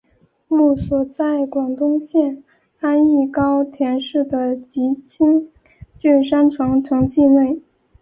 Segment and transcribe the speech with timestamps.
[0.47, 2.43] 墓所在广岛县
[2.79, 5.43] 安艺高田市的吉田
[5.99, 7.61] 郡山城城迹内。